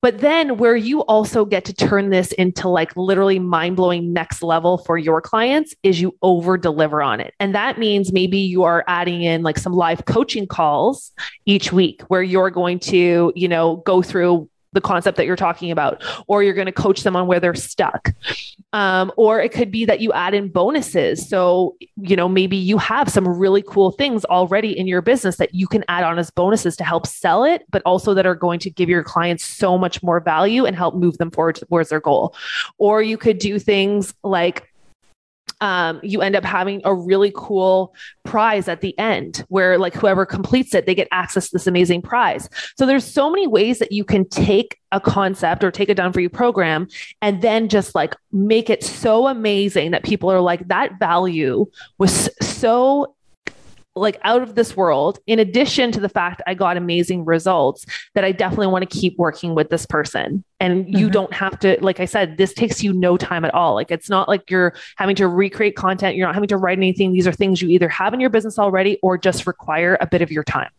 But 0.00 0.18
then 0.18 0.58
where 0.58 0.76
you 0.76 1.00
also 1.00 1.44
get 1.44 1.64
to 1.64 1.72
turn 1.72 2.10
this 2.10 2.30
into 2.32 2.68
like 2.68 2.94
literally 2.94 3.38
mind 3.38 3.76
blowing 3.76 4.12
next 4.12 4.42
level 4.42 4.78
for 4.78 4.96
your 4.96 5.20
clients 5.20 5.74
is 5.82 6.00
you 6.00 6.14
over 6.22 6.56
deliver 6.56 7.02
on 7.02 7.20
it. 7.20 7.34
And 7.40 7.54
that 7.54 7.78
means 7.78 8.12
maybe 8.12 8.38
you 8.38 8.62
are 8.62 8.84
adding 8.86 9.22
in 9.22 9.42
like 9.42 9.58
some 9.58 9.72
live 9.72 10.04
coaching 10.04 10.46
calls 10.46 11.10
each 11.46 11.72
week 11.72 12.02
where 12.08 12.22
you're 12.22 12.50
going 12.50 12.78
to, 12.80 13.32
you 13.34 13.48
know, 13.48 13.76
go 13.86 14.02
through 14.02 14.48
the 14.74 14.80
concept 14.80 15.16
that 15.16 15.24
you're 15.24 15.36
talking 15.36 15.70
about, 15.70 16.02
or 16.26 16.42
you're 16.42 16.52
going 16.52 16.66
to 16.66 16.72
coach 16.72 17.02
them 17.02 17.16
on 17.16 17.26
where 17.26 17.40
they're 17.40 17.54
stuck. 17.54 18.12
Um, 18.74 19.10
or 19.16 19.40
it 19.40 19.52
could 19.52 19.70
be 19.70 19.84
that 19.84 20.00
you 20.00 20.12
add 20.12 20.34
in 20.34 20.48
bonuses. 20.48 21.26
So, 21.28 21.76
you 21.96 22.16
know, 22.16 22.28
maybe 22.28 22.56
you 22.56 22.76
have 22.76 23.08
some 23.08 23.26
really 23.26 23.62
cool 23.62 23.92
things 23.92 24.24
already 24.26 24.76
in 24.76 24.86
your 24.86 25.00
business 25.00 25.36
that 25.36 25.54
you 25.54 25.66
can 25.66 25.84
add 25.88 26.04
on 26.04 26.18
as 26.18 26.30
bonuses 26.30 26.76
to 26.76 26.84
help 26.84 27.06
sell 27.06 27.44
it, 27.44 27.64
but 27.70 27.82
also 27.86 28.12
that 28.14 28.26
are 28.26 28.34
going 28.34 28.58
to 28.60 28.70
give 28.70 28.88
your 28.88 29.04
clients 29.04 29.44
so 29.44 29.78
much 29.78 30.02
more 30.02 30.20
value 30.20 30.66
and 30.66 30.76
help 30.76 30.94
move 30.94 31.18
them 31.18 31.30
forward 31.30 31.54
towards 31.56 31.88
their 31.88 32.00
goal. 32.00 32.34
Or 32.78 33.00
you 33.00 33.16
could 33.16 33.38
do 33.38 33.58
things 33.58 34.12
like, 34.22 34.73
um, 35.64 35.98
you 36.02 36.20
end 36.20 36.36
up 36.36 36.44
having 36.44 36.82
a 36.84 36.94
really 36.94 37.32
cool 37.34 37.94
prize 38.22 38.68
at 38.68 38.82
the 38.82 38.96
end 38.98 39.46
where 39.48 39.78
like 39.78 39.94
whoever 39.94 40.26
completes 40.26 40.74
it 40.74 40.84
they 40.84 40.94
get 40.94 41.08
access 41.10 41.48
to 41.48 41.54
this 41.54 41.66
amazing 41.66 42.02
prize. 42.02 42.50
So 42.76 42.84
there's 42.84 43.10
so 43.10 43.30
many 43.30 43.46
ways 43.46 43.78
that 43.78 43.90
you 43.90 44.04
can 44.04 44.28
take 44.28 44.78
a 44.92 45.00
concept 45.00 45.64
or 45.64 45.70
take 45.70 45.88
a 45.88 45.94
done 45.94 46.12
for 46.12 46.20
you 46.20 46.28
program 46.28 46.86
and 47.22 47.40
then 47.40 47.70
just 47.70 47.94
like 47.94 48.14
make 48.30 48.68
it 48.68 48.84
so 48.84 49.26
amazing 49.26 49.92
that 49.92 50.04
people 50.04 50.30
are 50.30 50.42
like 50.42 50.68
that 50.68 50.98
value 50.98 51.64
was 51.96 52.28
so 52.42 53.13
like 53.96 54.18
out 54.22 54.42
of 54.42 54.54
this 54.54 54.76
world 54.76 55.18
in 55.26 55.38
addition 55.38 55.92
to 55.92 56.00
the 56.00 56.08
fact 56.08 56.42
i 56.46 56.54
got 56.54 56.76
amazing 56.76 57.24
results 57.24 57.86
that 58.14 58.24
i 58.24 58.32
definitely 58.32 58.66
want 58.66 58.88
to 58.88 58.98
keep 58.98 59.16
working 59.18 59.54
with 59.54 59.70
this 59.70 59.86
person. 59.86 60.44
And 60.60 60.88
you 60.88 61.06
mm-hmm. 61.06 61.12
don't 61.12 61.32
have 61.32 61.58
to 61.60 61.76
like 61.80 62.00
i 62.00 62.04
said 62.04 62.36
this 62.36 62.54
takes 62.54 62.82
you 62.82 62.92
no 62.92 63.16
time 63.16 63.44
at 63.44 63.52
all. 63.54 63.74
Like 63.74 63.90
it's 63.90 64.08
not 64.08 64.28
like 64.28 64.50
you're 64.50 64.74
having 64.96 65.16
to 65.16 65.28
recreate 65.28 65.76
content 65.76 66.16
you're 66.16 66.26
not 66.26 66.34
having 66.34 66.48
to 66.48 66.56
write 66.56 66.78
anything. 66.78 67.12
These 67.12 67.26
are 67.26 67.32
things 67.32 67.60
you 67.60 67.68
either 67.68 67.88
have 67.88 68.14
in 68.14 68.20
your 68.20 68.30
business 68.30 68.58
already 68.58 68.98
or 69.02 69.18
just 69.18 69.46
require 69.46 69.98
a 70.00 70.06
bit 70.06 70.22
of 70.22 70.30
your 70.30 70.44
time 70.44 70.70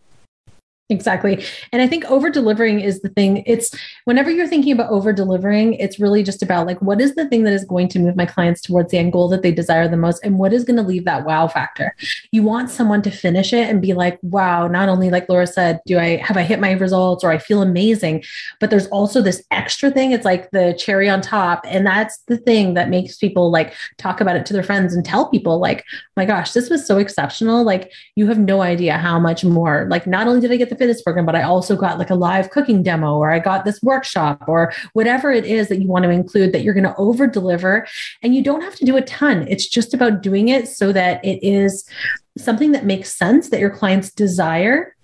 Exactly. 0.88 1.44
And 1.72 1.82
I 1.82 1.88
think 1.88 2.06
over 2.06 2.30
delivering 2.30 2.80
is 2.80 3.02
the 3.02 3.10
thing. 3.10 3.44
It's 3.48 3.76
whenever 4.04 4.30
you're 4.30 4.48
thinking 4.48 4.72
about 4.72 4.92
over 4.92 5.12
delivering, 5.12 5.74
it's 5.74 6.00
really 6.00 6.22
just 6.22 6.44
about 6.44 6.68
like, 6.68 6.80
what 6.80 7.02
is 7.02 7.16
the 7.16 7.28
thing 7.28 7.44
that 7.44 7.54
is 7.54 7.66
going 7.66 7.88
to 7.88 8.00
move 8.00 8.16
my 8.16 8.28
clients 8.28 8.62
towards 8.62 8.92
the 8.92 9.00
end 9.00 9.12
goal 9.12 9.28
that 9.30 9.42
they 9.42 9.52
desire 9.52 9.88
the 9.88 9.98
most? 9.98 10.24
And 10.24 10.38
what 10.38 10.54
is 10.54 10.64
going 10.64 10.76
to 10.76 10.84
leave 10.84 11.06
that 11.06 11.26
wow 11.26 11.48
factor? 11.48 11.96
You 12.32 12.44
want 12.44 12.70
someone 12.70 13.02
to 13.02 13.10
finish 13.10 13.52
it 13.52 13.68
and 13.68 13.82
be 13.82 13.96
like, 13.96 14.20
wow, 14.22 14.68
not 14.68 14.88
only 14.88 15.10
like 15.10 15.28
Laura 15.28 15.48
said, 15.48 15.80
do 15.88 15.98
I 15.98 16.18
have 16.18 16.38
I 16.38 16.44
hit 16.44 16.60
my 16.60 16.74
results 16.74 17.24
or 17.24 17.32
I 17.32 17.40
feel 17.40 17.64
amazing, 17.64 18.24
but 18.60 18.70
there's 18.70 18.88
also 18.88 19.24
this 19.24 19.44
extra 19.50 19.90
thing. 19.90 20.12
It's 20.12 20.26
like 20.26 20.52
the 20.52 20.76
cherry 20.78 21.10
on 21.10 21.20
top. 21.20 21.66
And 21.66 21.84
that's 21.84 22.20
the 22.28 22.38
thing 22.38 22.76
that 22.76 22.90
makes 22.90 23.18
people 23.18 23.50
like 23.50 23.74
talk 23.98 24.22
about 24.22 24.36
it 24.36 24.46
to 24.46 24.54
their 24.54 24.62
friends 24.62 24.94
and 24.94 25.04
tell 25.04 25.30
people, 25.30 25.58
like, 25.58 25.80
oh 25.80 26.12
my 26.16 26.26
gosh, 26.26 26.52
this 26.52 26.70
was 26.70 26.86
so 26.86 27.00
exceptional. 27.00 27.64
Like, 27.64 27.92
you 28.14 28.28
have 28.28 28.38
no 28.38 28.62
idea 28.62 29.00
how 29.00 29.18
much 29.18 29.44
more. 29.44 29.88
Like, 29.90 30.06
not 30.06 30.28
only 30.28 30.42
did 30.42 30.52
I 30.52 30.58
get 30.58 30.70
the 30.70 30.75
the 30.76 30.80
fitness 30.84 31.02
program, 31.02 31.26
but 31.26 31.36
I 31.36 31.44
also 31.44 31.76
got 31.76 31.98
like 31.98 32.10
a 32.10 32.16
live 32.16 32.50
cooking 32.50 32.84
demo 32.84 33.16
or 33.16 33.32
I 33.32 33.40
got 33.40 33.66
this 33.66 33.82
workshop 33.82 34.44
or 34.48 34.74
whatever 34.94 35.32
it 35.32 35.46
is 35.46 35.68
that 35.70 35.82
you 35.82 35.88
want 35.88 36.04
to 36.04 36.10
include 36.10 36.54
that 36.54 36.64
you're 36.64 36.74
going 36.74 36.84
to 36.84 36.96
over 36.98 37.28
deliver. 37.28 37.88
And 38.22 38.36
you 38.36 38.44
don't 38.44 38.62
have 38.62 38.76
to 38.76 38.86
do 38.86 38.98
a 38.98 39.02
ton. 39.02 39.48
It's 39.48 39.68
just 39.68 39.94
about 39.94 40.22
doing 40.22 40.50
it 40.50 40.68
so 40.68 40.92
that 40.92 41.24
it 41.24 41.46
is 41.46 41.88
something 42.38 42.72
that 42.74 42.86
makes 42.86 43.16
sense 43.16 43.50
that 43.50 43.60
your 43.60 43.70
clients 43.70 44.12
desire 44.12 44.95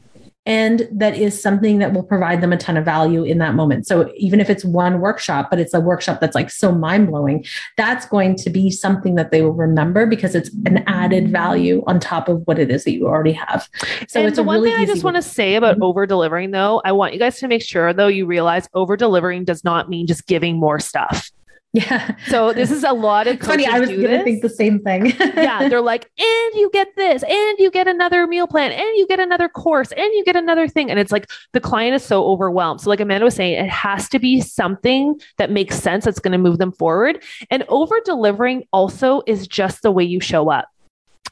and 0.45 0.87
that 0.91 1.15
is 1.15 1.39
something 1.39 1.77
that 1.79 1.93
will 1.93 2.03
provide 2.03 2.41
them 2.41 2.51
a 2.51 2.57
ton 2.57 2.75
of 2.75 2.83
value 2.83 3.23
in 3.23 3.37
that 3.37 3.53
moment. 3.53 3.85
So 3.85 4.11
even 4.15 4.39
if 4.39 4.49
it's 4.49 4.65
one 4.65 4.99
workshop, 4.99 5.49
but 5.49 5.59
it's 5.59 5.73
a 5.73 5.79
workshop 5.79 6.19
that's 6.19 6.33
like 6.33 6.49
so 6.49 6.71
mind 6.71 7.07
blowing, 7.07 7.45
that's 7.77 8.07
going 8.07 8.35
to 8.37 8.49
be 8.49 8.71
something 8.71 9.15
that 9.15 9.31
they 9.31 9.43
will 9.43 9.53
remember 9.53 10.07
because 10.07 10.33
it's 10.33 10.49
an 10.65 10.83
added 10.87 11.29
value 11.29 11.83
on 11.85 11.99
top 11.99 12.27
of 12.27 12.41
what 12.47 12.57
it 12.57 12.71
is 12.71 12.85
that 12.85 12.93
you 12.93 13.07
already 13.07 13.33
have. 13.33 13.69
So 14.07 14.19
and 14.19 14.27
it's 14.27 14.37
the 14.37 14.43
one 14.43 14.57
really 14.57 14.71
thing 14.71 14.79
I 14.81 14.85
just 14.85 15.03
want 15.03 15.15
to 15.17 15.21
say 15.21 15.55
about 15.55 15.75
mm-hmm. 15.75 15.83
over 15.83 16.07
delivering 16.07 16.51
though, 16.51 16.81
I 16.83 16.91
want 16.91 17.13
you 17.13 17.19
guys 17.19 17.37
to 17.39 17.47
make 17.47 17.61
sure 17.61 17.93
though 17.93 18.07
you 18.07 18.25
realize 18.25 18.67
over 18.73 18.97
delivering 18.97 19.45
does 19.45 19.63
not 19.63 19.89
mean 19.89 20.07
just 20.07 20.25
giving 20.25 20.59
more 20.59 20.79
stuff. 20.79 21.29
Yeah. 21.73 22.15
So 22.27 22.51
this 22.51 22.69
is 22.69 22.83
a 22.83 22.91
lot 22.91 23.27
of 23.27 23.39
funny. 23.39 23.65
I 23.65 23.79
was 23.79 23.89
going 23.89 24.01
to 24.01 24.23
think 24.23 24.41
the 24.41 24.49
same 24.49 24.79
thing. 24.79 25.05
yeah. 25.19 25.69
They're 25.69 25.79
like, 25.79 26.03
and 26.19 26.55
you 26.55 26.69
get 26.73 26.89
this, 26.97 27.23
and 27.23 27.59
you 27.59 27.71
get 27.71 27.87
another 27.87 28.27
meal 28.27 28.45
plan, 28.45 28.71
and 28.71 28.97
you 28.97 29.07
get 29.07 29.21
another 29.21 29.47
course, 29.47 29.93
and 29.93 30.13
you 30.13 30.23
get 30.25 30.35
another 30.35 30.67
thing. 30.67 30.91
And 30.91 30.99
it's 30.99 31.13
like 31.13 31.29
the 31.53 31.61
client 31.61 31.95
is 31.95 32.03
so 32.03 32.25
overwhelmed. 32.25 32.81
So, 32.81 32.89
like 32.89 32.99
Amanda 32.99 33.23
was 33.23 33.35
saying, 33.35 33.53
it 33.53 33.69
has 33.69 34.09
to 34.09 34.19
be 34.19 34.41
something 34.41 35.19
that 35.37 35.49
makes 35.49 35.79
sense 35.79 36.03
that's 36.03 36.19
going 36.19 36.33
to 36.33 36.37
move 36.37 36.57
them 36.57 36.73
forward. 36.73 37.23
And 37.49 37.63
over 37.69 37.95
delivering 38.03 38.65
also 38.73 39.21
is 39.25 39.47
just 39.47 39.81
the 39.81 39.91
way 39.91 40.03
you 40.03 40.19
show 40.19 40.49
up. 40.49 40.67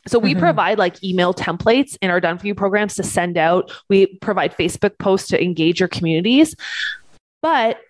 So 0.08 0.17
we 0.19 0.31
mm-hmm. 0.31 0.39
provide 0.39 0.77
like 0.77 1.03
email 1.03 1.34
templates 1.34 1.98
in 2.01 2.10
our 2.10 2.22
done 2.22 2.38
for 2.38 2.48
you 2.48 2.55
programs 2.55 2.96
to 2.96 3.03
send 3.03 3.38
out. 3.38 3.72
We 3.89 4.05
provide 4.22 4.55
Facebook 4.55 4.98
posts 5.00 5.27
to 5.29 5.43
engage 5.43 5.81
your 5.81 5.89
communities. 5.89 6.55
But 7.41 7.81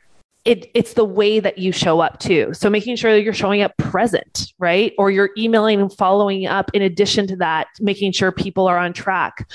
it, 0.45 0.71
it's 0.73 0.93
the 0.93 1.05
way 1.05 1.39
that 1.39 1.57
you 1.57 1.71
show 1.71 1.99
up 1.99 2.19
too. 2.19 2.53
So 2.53 2.69
making 2.69 2.95
sure 2.95 3.11
that 3.11 3.21
you're 3.21 3.33
showing 3.33 3.61
up 3.61 3.75
present, 3.77 4.53
right? 4.57 4.93
Or 4.97 5.11
you're 5.11 5.31
emailing 5.37 5.81
and 5.81 5.93
following 5.93 6.47
up 6.47 6.71
in 6.73 6.81
addition 6.81 7.27
to 7.27 7.35
that, 7.37 7.67
making 7.79 8.13
sure 8.13 8.31
people 8.31 8.67
are 8.67 8.77
on 8.77 8.93
track, 8.93 9.49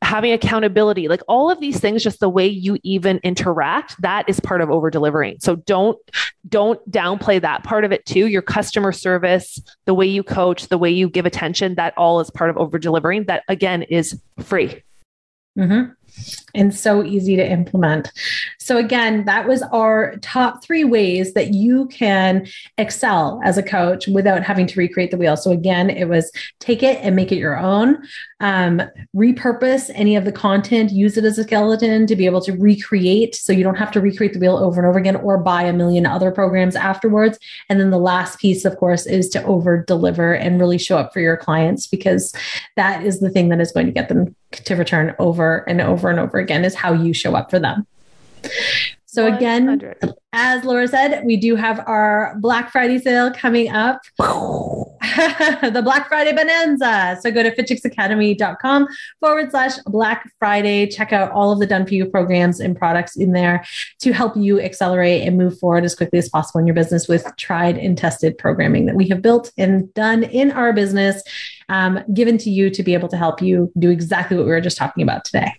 having 0.00 0.32
accountability, 0.32 1.06
like 1.06 1.20
all 1.28 1.50
of 1.50 1.60
these 1.60 1.80
things, 1.80 2.02
just 2.02 2.20
the 2.20 2.30
way 2.30 2.46
you 2.46 2.78
even 2.82 3.20
interact, 3.22 4.00
that 4.00 4.26
is 4.28 4.40
part 4.40 4.62
of 4.62 4.70
over 4.70 4.90
delivering. 4.90 5.36
So 5.40 5.56
don't, 5.56 5.98
don't 6.48 6.90
downplay 6.90 7.40
that 7.40 7.62
part 7.62 7.84
of 7.84 7.92
it 7.92 8.04
too. 8.06 8.26
Your 8.26 8.42
customer 8.42 8.90
service, 8.90 9.60
the 9.84 9.94
way 9.94 10.06
you 10.06 10.22
coach, 10.22 10.68
the 10.68 10.78
way 10.78 10.90
you 10.90 11.10
give 11.10 11.26
attention, 11.26 11.74
that 11.74 11.92
all 11.96 12.20
is 12.20 12.30
part 12.30 12.48
of 12.48 12.56
over 12.56 12.78
delivering. 12.78 13.24
That 13.24 13.44
again 13.48 13.82
is 13.82 14.18
free. 14.40 14.82
Mm-hmm 15.58 15.92
and 16.54 16.74
so 16.74 17.02
easy 17.02 17.36
to 17.36 17.50
implement. 17.50 18.12
So, 18.58 18.76
again, 18.76 19.24
that 19.24 19.48
was 19.48 19.62
our 19.62 20.16
top 20.22 20.62
three 20.62 20.84
ways 20.84 21.34
that 21.34 21.54
you 21.54 21.86
can 21.86 22.46
excel 22.78 23.40
as 23.44 23.58
a 23.58 23.62
coach 23.62 24.06
without 24.06 24.42
having 24.42 24.66
to 24.68 24.78
recreate 24.78 25.10
the 25.10 25.16
wheel. 25.16 25.36
So, 25.36 25.50
again, 25.50 25.90
it 25.90 26.08
was 26.08 26.30
take 26.60 26.82
it 26.82 26.98
and 27.02 27.16
make 27.16 27.32
it 27.32 27.36
your 27.36 27.58
own, 27.58 28.02
um, 28.40 28.82
repurpose 29.14 29.90
any 29.94 30.16
of 30.16 30.24
the 30.24 30.32
content, 30.32 30.90
use 30.90 31.16
it 31.16 31.24
as 31.24 31.38
a 31.38 31.44
skeleton 31.44 32.06
to 32.06 32.16
be 32.16 32.26
able 32.26 32.40
to 32.42 32.52
recreate 32.52 33.34
so 33.34 33.52
you 33.52 33.62
don't 33.62 33.76
have 33.76 33.92
to 33.92 34.00
recreate 34.00 34.32
the 34.32 34.38
wheel 34.40 34.56
over 34.56 34.80
and 34.80 34.88
over 34.88 34.98
again 34.98 35.16
or 35.16 35.38
buy 35.38 35.62
a 35.62 35.72
million 35.72 36.06
other 36.06 36.30
programs 36.30 36.76
afterwards. 36.76 37.38
And 37.68 37.80
then 37.80 37.90
the 37.90 37.98
last 37.98 38.38
piece, 38.38 38.64
of 38.64 38.76
course, 38.76 39.06
is 39.06 39.28
to 39.30 39.44
over 39.44 39.84
deliver 39.84 40.34
and 40.34 40.60
really 40.60 40.78
show 40.78 40.98
up 40.98 41.12
for 41.12 41.20
your 41.20 41.36
clients 41.36 41.86
because 41.86 42.34
that 42.76 43.04
is 43.04 43.20
the 43.20 43.30
thing 43.30 43.48
that 43.48 43.60
is 43.60 43.72
going 43.72 43.86
to 43.86 43.92
get 43.92 44.08
them 44.08 44.34
to 44.52 44.76
return 44.76 45.14
over 45.18 45.58
and 45.68 45.80
over 45.80 46.01
and 46.10 46.20
over 46.20 46.38
again 46.38 46.64
is 46.64 46.74
how 46.74 46.92
you 46.92 47.12
show 47.12 47.34
up 47.34 47.50
for 47.50 47.58
them. 47.58 47.86
So 49.12 49.24
100. 49.24 49.98
again, 50.00 50.14
as 50.32 50.64
Laura 50.64 50.88
said, 50.88 51.22
we 51.26 51.36
do 51.36 51.54
have 51.54 51.80
our 51.86 52.34
Black 52.40 52.72
Friday 52.72 52.98
sale 52.98 53.30
coming 53.30 53.68
up. 53.68 54.00
the 54.18 55.82
Black 55.84 56.08
Friday 56.08 56.32
Bonanza. 56.32 57.18
So 57.20 57.30
go 57.30 57.42
to 57.42 57.54
fitchicksacademy.com 57.54 58.88
forward 59.20 59.50
slash 59.50 59.76
Black 59.84 60.32
Friday. 60.38 60.86
Check 60.86 61.12
out 61.12 61.30
all 61.32 61.52
of 61.52 61.58
the 61.58 61.66
done 61.66 61.84
for 61.84 61.92
you 61.92 62.06
programs 62.06 62.58
and 62.58 62.74
products 62.74 63.14
in 63.14 63.32
there 63.32 63.62
to 64.00 64.12
help 64.12 64.34
you 64.34 64.58
accelerate 64.58 65.28
and 65.28 65.36
move 65.36 65.58
forward 65.58 65.84
as 65.84 65.94
quickly 65.94 66.18
as 66.18 66.30
possible 66.30 66.60
in 66.60 66.66
your 66.66 66.74
business 66.74 67.06
with 67.06 67.26
tried 67.36 67.76
and 67.76 67.98
tested 67.98 68.38
programming 68.38 68.86
that 68.86 68.94
we 68.94 69.06
have 69.08 69.20
built 69.20 69.52
and 69.58 69.92
done 69.92 70.22
in 70.22 70.52
our 70.52 70.72
business, 70.72 71.22
um, 71.68 72.02
given 72.14 72.38
to 72.38 72.48
you 72.48 72.70
to 72.70 72.82
be 72.82 72.94
able 72.94 73.08
to 73.08 73.18
help 73.18 73.42
you 73.42 73.70
do 73.78 73.90
exactly 73.90 74.38
what 74.38 74.46
we 74.46 74.52
were 74.52 74.60
just 74.62 74.78
talking 74.78 75.02
about 75.02 75.26
today. 75.26 75.52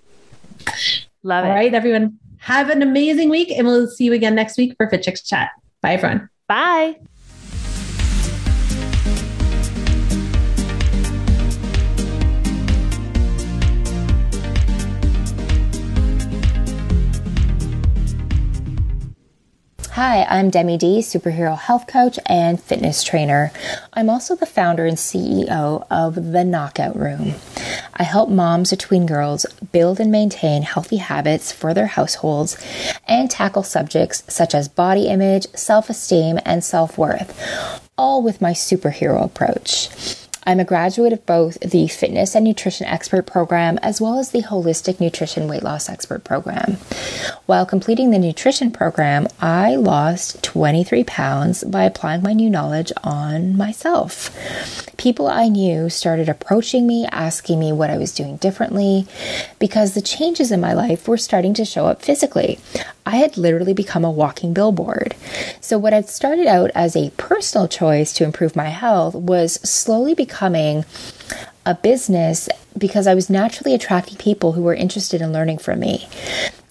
Love 1.24 1.46
it. 1.46 1.50
All 1.50 1.54
right, 1.56 1.74
everyone. 1.74 2.20
Have 2.40 2.70
an 2.70 2.82
amazing 2.82 3.30
week, 3.30 3.52
and 3.52 3.66
we'll 3.66 3.88
see 3.88 4.04
you 4.04 4.14
again 4.14 4.36
next 4.36 4.58
week 4.58 4.76
for 4.78 4.90
Fit 4.90 5.04
Chicks 5.04 5.22
Chat. 5.24 5.52
Bye, 5.82 5.94
everyone. 5.94 6.30
Bye. 6.48 6.98
Hi, 20.06 20.26
I'm 20.26 20.50
Demi 20.50 20.76
D, 20.76 21.00
superhero 21.00 21.58
health 21.58 21.88
coach 21.88 22.20
and 22.26 22.62
fitness 22.62 23.06
trainer. 23.06 23.54
I'm 23.94 24.10
also 24.10 24.36
the 24.36 24.46
founder 24.46 24.86
and 24.86 24.98
CEO 24.98 25.88
of 25.90 26.34
The 26.34 26.44
Knockout 26.44 26.98
Room. 26.98 27.36
I 27.94 28.04
help 28.04 28.28
moms 28.28 28.74
of 28.74 28.80
tween 28.80 29.06
girls 29.06 29.46
build 29.72 30.02
and 30.02 30.12
maintain 30.12 30.64
healthy 30.64 30.98
habits 30.98 31.54
for 31.54 31.74
their 31.74 31.88
households 31.88 32.62
and 33.08 33.32
tackle 33.32 33.64
subjects 33.64 34.24
such 34.28 34.54
as 34.54 34.68
body 34.68 35.08
image, 35.08 35.48
self 35.56 35.90
esteem, 35.90 36.38
and 36.44 36.66
self 36.66 36.98
worth, 36.98 37.90
all 37.98 38.22
with 38.22 38.42
my 38.42 38.52
superhero 38.52 39.24
approach. 39.24 40.23
I'm 40.46 40.60
a 40.60 40.66
graduate 40.66 41.14
of 41.14 41.26
both 41.26 41.58
the 41.62 41.88
Fitness 41.88 42.36
and 42.36 42.44
Nutrition 42.44 42.86
Expert 42.86 43.26
program 43.26 43.80
as 43.82 44.02
well 44.02 44.20
as 44.20 44.32
the 44.32 44.42
Holistic 44.42 45.00
Nutrition 45.00 45.48
Weight 45.48 45.64
Loss 45.64 45.88
Expert 45.88 46.26
program. 46.26 46.74
While 47.46 47.66
completing 47.66 48.12
the 48.12 48.20
nutrition 48.20 48.70
program, 48.70 49.28
I 49.40 49.76
lost 49.76 50.44
23 50.44 51.06
pounds 51.06 51.64
by 51.64 51.86
applying 51.86 52.24
my 52.24 52.34
new 52.34 52.50
knowledge 52.50 52.92
on 53.04 53.56
myself. 53.56 54.30
People 54.98 55.28
I 55.28 55.48
knew 55.48 55.90
started 55.90 56.28
approaching 56.28 56.88
me, 56.88 57.08
asking 57.12 57.60
me 57.60 57.72
what 57.72 57.90
I 57.90 57.98
was 57.98 58.14
doing 58.14 58.38
differently, 58.38 59.08
because 59.60 59.94
the 59.94 60.02
changes 60.02 60.52
in 60.52 60.60
my 60.60 60.74
life 60.74 61.08
were 61.08 61.18
starting 61.18 61.54
to 61.54 61.66
show 61.66 61.86
up 61.88 62.02
physically. 62.02 62.60
I 63.06 63.18
had 63.18 63.38
literally 63.38 63.74
become 63.74 64.06
a 64.06 64.12
walking 64.12 64.54
billboard. 64.54 65.16
So, 65.60 65.78
what 65.78 65.94
had 65.94 66.10
started 66.10 66.48
out 66.48 66.72
as 66.74 66.96
a 66.96 67.12
personal 67.12 67.68
choice 67.68 68.14
to 68.14 68.24
improve 68.24 68.56
my 68.56 68.70
health 68.70 69.16
was 69.16 69.56
slowly 69.68 70.14
becoming 70.14 70.86
a 71.66 71.76
business 71.76 72.50
because 72.78 73.08
I 73.08 73.16
was 73.16 73.30
naturally 73.30 73.74
attracting 73.74 74.18
people 74.18 74.54
who 74.54 74.64
were 74.64 74.74
interested 74.74 75.22
in 75.22 75.34
learning 75.34 75.60
from 75.60 75.80
me. 75.80 76.08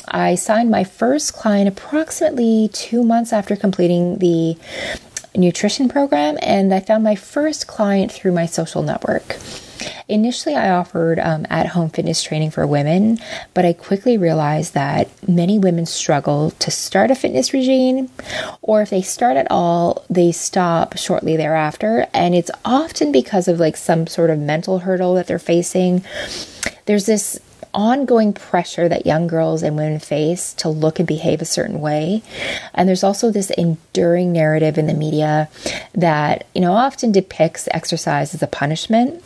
I 0.09 0.35
signed 0.35 0.71
my 0.71 0.85
first 0.85 1.33
client 1.33 1.69
approximately 1.69 2.69
two 2.73 3.03
months 3.03 3.33
after 3.33 3.57
completing 3.57 4.19
the 4.19 4.57
nutrition 5.35 5.89
program, 5.89 6.39
and 6.43 6.75
I 6.75 6.81
found 6.81 7.05
my 7.05 7.15
first 7.15 7.67
client 7.67 8.13
through 8.13 8.33
my 8.33 8.47
social 8.47 8.83
network. 8.83 9.37
Initially, 10.09 10.55
I 10.55 10.71
offered 10.71 11.19
um, 11.19 11.47
at 11.51 11.67
home 11.67 11.91
fitness 11.91 12.23
training 12.23 12.51
for 12.51 12.67
women, 12.67 13.19
but 13.55 13.65
I 13.65 13.73
quickly 13.73 14.19
realized 14.19 14.75
that 14.75 15.09
many 15.29 15.59
women 15.59 15.87
struggle 15.87 16.51
to 16.53 16.71
start 16.71 17.11
a 17.11 17.15
fitness 17.15 17.53
regime, 17.53 18.11
or 18.61 18.83
if 18.83 18.91
they 18.91 19.03
start 19.03 19.37
at 19.37 19.47
all, 19.51 20.05
they 20.09 20.33
stop 20.33 20.97
shortly 20.97 21.37
thereafter. 21.37 22.07
And 22.13 22.35
it's 22.35 22.51
often 22.65 23.13
because 23.13 23.49
of 23.49 23.61
like 23.61 23.77
some 23.77 24.07
sort 24.07 24.31
of 24.31 24.39
mental 24.39 24.81
hurdle 24.81 25.15
that 25.15 25.27
they're 25.27 25.39
facing. 25.39 26.05
There's 26.87 27.07
this 27.07 27.41
ongoing 27.75 28.33
pressure 28.33 28.89
that 28.89 29.07
young 29.07 29.27
girls 29.27 29.63
and 29.63 29.77
women 29.77 29.99
face 29.99 30.53
to 30.55 30.69
look 30.69 30.99
and 30.99 31.09
behave 31.09 31.41
a 31.41 31.47
certain 31.47 31.81
way. 31.81 32.23
And 32.75 32.89
there's 32.89 33.05
also 33.05 33.31
this 33.31 33.51
enduring 33.51 34.33
narrative 34.33 34.79
in 34.79 34.87
the 34.87 34.95
media 34.95 35.49
that, 35.95 36.47
you 36.55 36.61
know, 36.61 36.75
often 36.75 37.13
depicts 37.13 37.69
exercise 37.71 38.35
as 38.35 38.43
a 38.43 38.47
punishment. 38.47 39.23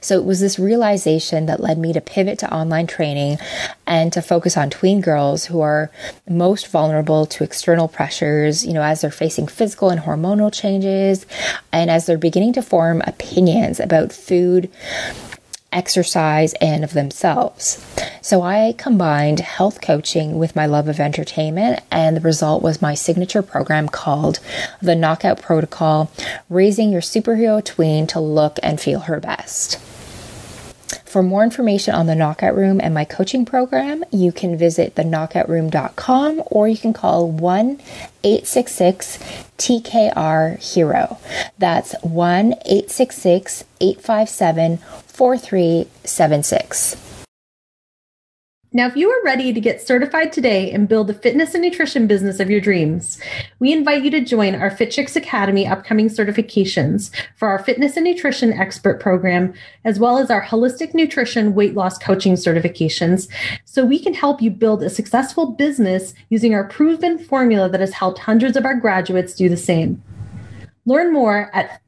So 0.00 0.18
it 0.18 0.24
was 0.24 0.40
this 0.40 0.58
realization 0.58 1.46
that 1.46 1.60
led 1.60 1.78
me 1.78 1.92
to 1.92 2.00
pivot 2.00 2.38
to 2.40 2.54
online 2.54 2.86
training 2.86 3.38
and 3.86 4.12
to 4.12 4.22
focus 4.22 4.56
on 4.56 4.70
tween 4.70 5.00
girls 5.00 5.46
who 5.46 5.60
are 5.60 5.90
most 6.28 6.68
vulnerable 6.68 7.26
to 7.26 7.44
external 7.44 7.88
pressures, 7.88 8.64
you 8.64 8.72
know, 8.72 8.82
as 8.82 9.00
they're 9.00 9.10
facing 9.10 9.46
physical 9.46 9.90
and 9.90 10.00
hormonal 10.00 10.52
changes 10.52 11.26
and 11.72 11.90
as 11.90 12.06
they're 12.06 12.18
beginning 12.18 12.52
to 12.54 12.62
form 12.62 13.02
opinions 13.06 13.80
about 13.80 14.12
food, 14.12 14.70
exercise, 15.74 16.54
and 16.54 16.82
of 16.84 16.94
themselves. 16.94 17.84
So 18.22 18.40
I 18.40 18.74
combined 18.78 19.40
health 19.40 19.82
coaching 19.82 20.38
with 20.38 20.56
my 20.56 20.64
love 20.64 20.88
of 20.88 21.00
entertainment, 21.00 21.80
and 21.90 22.16
the 22.16 22.22
result 22.22 22.62
was 22.62 22.80
my 22.80 22.94
signature 22.94 23.42
program 23.42 23.88
called 23.88 24.38
the 24.80 24.94
Knockout 24.94 25.42
Protocol 25.42 26.10
Raising 26.48 26.90
Your 26.90 27.02
Superhero 27.02 27.62
Tween 27.62 28.06
to 28.06 28.20
Look 28.20 28.58
and 28.62 28.80
Feel 28.80 29.00
Her 29.00 29.20
Best. 29.20 29.78
For 31.14 31.22
more 31.22 31.44
information 31.44 31.94
on 31.94 32.06
the 32.06 32.16
Knockout 32.16 32.56
Room 32.56 32.80
and 32.80 32.92
my 32.92 33.04
coaching 33.04 33.44
program, 33.44 34.02
you 34.10 34.32
can 34.32 34.58
visit 34.58 34.96
theknockoutroom.com 34.96 36.42
or 36.46 36.66
you 36.66 36.76
can 36.76 36.92
call 36.92 37.30
1 37.30 37.80
866 38.24 39.18
TKR 39.56 40.74
Hero. 40.74 41.18
That's 41.56 41.94
1 42.02 42.54
866 42.66 43.62
857 43.80 44.78
4376. 44.78 47.03
Now, 48.76 48.88
if 48.88 48.96
you 48.96 49.08
are 49.08 49.22
ready 49.22 49.52
to 49.52 49.60
get 49.60 49.86
certified 49.86 50.32
today 50.32 50.72
and 50.72 50.88
build 50.88 51.06
the 51.06 51.14
fitness 51.14 51.54
and 51.54 51.62
nutrition 51.62 52.08
business 52.08 52.40
of 52.40 52.50
your 52.50 52.60
dreams, 52.60 53.20
we 53.60 53.72
invite 53.72 54.02
you 54.02 54.10
to 54.10 54.20
join 54.20 54.56
our 54.56 54.68
Fit 54.68 54.90
Chicks 54.90 55.14
Academy 55.14 55.64
upcoming 55.64 56.08
certifications 56.08 57.12
for 57.36 57.46
our 57.46 57.60
fitness 57.60 57.96
and 57.96 58.04
nutrition 58.04 58.52
expert 58.52 58.98
program, 58.98 59.54
as 59.84 60.00
well 60.00 60.18
as 60.18 60.28
our 60.28 60.42
holistic 60.42 60.92
nutrition 60.92 61.54
weight 61.54 61.74
loss 61.74 61.98
coaching 61.98 62.32
certifications, 62.32 63.28
so 63.64 63.86
we 63.86 63.96
can 63.96 64.12
help 64.12 64.42
you 64.42 64.50
build 64.50 64.82
a 64.82 64.90
successful 64.90 65.52
business 65.52 66.12
using 66.28 66.52
our 66.52 66.64
proven 66.64 67.16
formula 67.16 67.68
that 67.68 67.80
has 67.80 67.92
helped 67.92 68.18
hundreds 68.18 68.56
of 68.56 68.64
our 68.64 68.74
graduates 68.74 69.34
do 69.34 69.48
the 69.48 69.56
same. 69.56 70.02
Learn 70.84 71.12
more 71.12 71.48
at 71.54 71.80